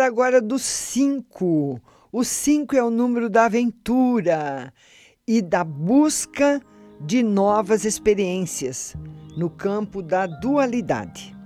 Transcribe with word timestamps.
agora 0.00 0.40
do 0.40 0.58
5. 0.58 1.80
O 2.12 2.24
5 2.24 2.76
é 2.76 2.82
o 2.82 2.90
número 2.90 3.28
da 3.28 3.46
aventura 3.46 4.72
e 5.26 5.42
da 5.42 5.64
busca 5.64 6.60
de 7.00 7.22
novas 7.22 7.84
experiências 7.84 8.96
no 9.36 9.50
campo 9.50 10.02
da 10.02 10.26
dualidade. 10.26 11.36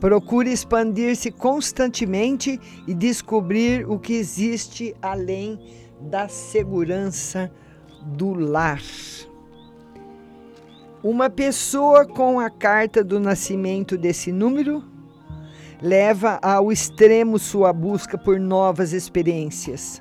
Procure 0.00 0.50
expandir-se 0.50 1.30
constantemente 1.30 2.60
e 2.86 2.92
descobrir 2.92 3.88
o 3.88 3.98
que 3.98 4.14
existe 4.14 4.94
além 5.00 5.58
da 6.00 6.28
segurança 6.28 7.50
do 8.04 8.34
lar. 8.34 8.82
Uma 11.02 11.30
pessoa 11.30 12.04
com 12.04 12.38
a 12.38 12.50
carta 12.50 13.02
do 13.02 13.18
nascimento 13.18 13.96
desse 13.96 14.30
número 14.32 14.91
leva 15.82 16.38
ao 16.40 16.70
extremo 16.70 17.40
sua 17.40 17.72
busca 17.72 18.16
por 18.16 18.38
novas 18.38 18.92
experiências, 18.92 20.00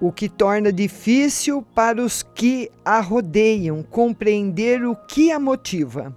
o 0.00 0.10
que 0.10 0.28
torna 0.28 0.72
difícil 0.72 1.62
para 1.62 2.02
os 2.02 2.20
que 2.20 2.68
a 2.84 3.00
rodeiam 3.00 3.84
compreender 3.84 4.84
o 4.84 4.96
que 4.96 5.30
a 5.30 5.38
motiva. 5.38 6.14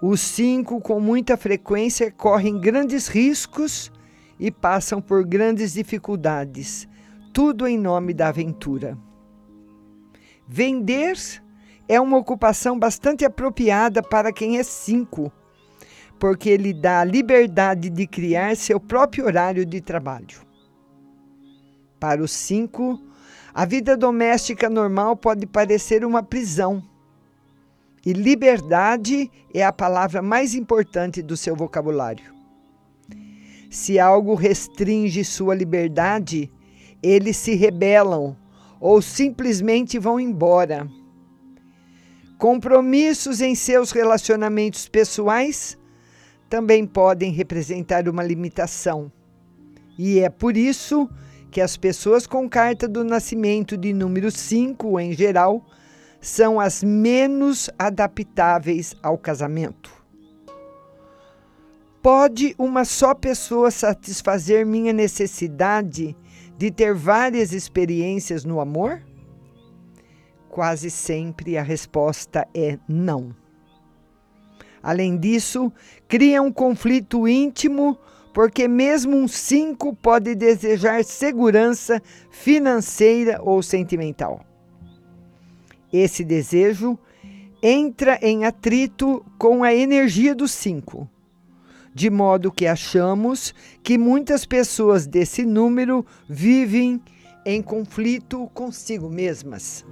Os 0.00 0.20
cinco, 0.20 0.80
com 0.80 1.00
muita 1.00 1.36
frequência, 1.36 2.12
correm 2.12 2.60
grandes 2.60 3.08
riscos 3.08 3.90
e 4.38 4.52
passam 4.52 5.00
por 5.00 5.24
grandes 5.24 5.72
dificuldades, 5.72 6.88
tudo 7.32 7.66
em 7.66 7.76
nome 7.76 8.14
da 8.14 8.28
aventura. 8.28 8.96
Vender 10.46 11.16
é 11.88 12.00
uma 12.00 12.18
ocupação 12.18 12.78
bastante 12.78 13.24
apropriada 13.24 14.00
para 14.00 14.32
quem 14.32 14.58
é 14.58 14.62
cinco, 14.62 15.32
porque 16.22 16.50
ele 16.50 16.72
dá 16.72 17.00
a 17.00 17.04
liberdade 17.04 17.90
de 17.90 18.06
criar 18.06 18.56
seu 18.56 18.78
próprio 18.78 19.24
horário 19.24 19.66
de 19.66 19.80
trabalho. 19.80 20.40
Para 21.98 22.22
os 22.22 22.30
cinco, 22.30 22.96
a 23.52 23.64
vida 23.64 23.96
doméstica 23.96 24.70
normal 24.70 25.16
pode 25.16 25.48
parecer 25.48 26.04
uma 26.04 26.22
prisão. 26.22 26.80
E 28.06 28.12
liberdade 28.12 29.28
é 29.52 29.64
a 29.64 29.72
palavra 29.72 30.22
mais 30.22 30.54
importante 30.54 31.20
do 31.20 31.36
seu 31.36 31.56
vocabulário. 31.56 32.32
Se 33.68 33.98
algo 33.98 34.36
restringe 34.36 35.24
sua 35.24 35.56
liberdade, 35.56 36.48
eles 37.02 37.36
se 37.36 37.56
rebelam 37.56 38.36
ou 38.78 39.02
simplesmente 39.02 39.98
vão 39.98 40.20
embora. 40.20 40.86
Compromissos 42.38 43.40
em 43.40 43.56
seus 43.56 43.90
relacionamentos 43.90 44.86
pessoais 44.88 45.81
também 46.52 46.86
podem 46.86 47.32
representar 47.32 48.06
uma 48.10 48.22
limitação. 48.22 49.10
E 49.98 50.18
é 50.18 50.28
por 50.28 50.54
isso 50.54 51.08
que 51.50 51.62
as 51.62 51.78
pessoas 51.78 52.26
com 52.26 52.46
carta 52.46 52.86
do 52.86 53.02
nascimento 53.02 53.74
de 53.74 53.94
número 53.94 54.30
5, 54.30 55.00
em 55.00 55.14
geral, 55.14 55.64
são 56.20 56.60
as 56.60 56.82
menos 56.82 57.70
adaptáveis 57.78 58.94
ao 59.02 59.16
casamento. 59.16 59.90
Pode 62.02 62.54
uma 62.58 62.84
só 62.84 63.14
pessoa 63.14 63.70
satisfazer 63.70 64.66
minha 64.66 64.92
necessidade 64.92 66.14
de 66.58 66.70
ter 66.70 66.92
várias 66.92 67.54
experiências 67.54 68.44
no 68.44 68.60
amor? 68.60 69.02
Quase 70.50 70.90
sempre 70.90 71.56
a 71.56 71.62
resposta 71.62 72.46
é 72.54 72.78
não. 72.86 73.41
Além 74.82 75.16
disso, 75.16 75.72
cria 76.08 76.42
um 76.42 76.52
conflito 76.52 77.28
íntimo, 77.28 77.96
porque 78.34 78.66
mesmo 78.66 79.16
um 79.16 79.28
cinco 79.28 79.94
pode 79.94 80.34
desejar 80.34 81.04
segurança 81.04 82.02
financeira 82.30 83.40
ou 83.42 83.62
sentimental. 83.62 84.44
Esse 85.92 86.24
desejo 86.24 86.98
entra 87.62 88.18
em 88.22 88.44
atrito 88.44 89.24
com 89.38 89.62
a 89.62 89.72
energia 89.72 90.34
do 90.34 90.48
cinco 90.48 91.08
de 91.94 92.10
modo 92.10 92.50
que 92.50 92.66
achamos 92.66 93.54
que 93.82 93.98
muitas 93.98 94.44
pessoas 94.46 95.06
desse 95.06 95.44
número 95.44 96.04
vivem 96.28 97.00
em 97.44 97.60
conflito 97.60 98.48
consigo 98.54 99.08
mesmas. 99.08 99.84